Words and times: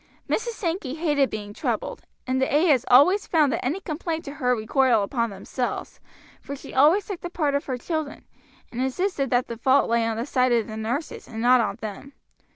Mrs. 0.27 0.53
Sankey 0.57 0.95
hated 0.95 1.29
being 1.29 1.53
troubled, 1.53 2.01
and 2.25 2.41
the 2.41 2.51
ayahs 2.51 2.85
always 2.89 3.27
found 3.27 3.53
that 3.53 3.63
any 3.63 3.79
complaints 3.79 4.25
to 4.25 4.33
her 4.33 4.55
recoiled 4.55 5.03
upon 5.03 5.29
themselves, 5.29 5.99
for 6.41 6.55
she 6.55 6.73
always 6.73 7.05
took 7.05 7.21
the 7.21 7.29
part 7.29 7.53
of 7.53 7.65
her 7.65 7.77
children, 7.77 8.25
and 8.71 8.81
insisted 8.81 9.29
that 9.29 9.47
the 9.47 9.57
fault 9.59 9.87
lay 9.91 10.03
on 10.07 10.17
the 10.17 10.25
side 10.25 10.53
of 10.53 10.65
the 10.65 10.75
nurses 10.75 11.27
and 11.27 11.39
not 11.39 11.61
on 11.61 11.75
them. 11.81 12.13